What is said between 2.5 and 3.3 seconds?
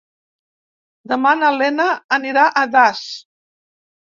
a Das.